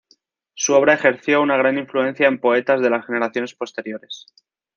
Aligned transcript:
Su 0.55 0.73
obra 0.73 0.95
ejerció 0.95 1.43
una 1.43 1.57
gran 1.57 1.77
influencia 1.77 2.27
en 2.27 2.39
poetas 2.39 2.81
de 2.81 2.89
las 2.89 3.05
generaciones 3.05 3.53
posteriores. 3.53 4.25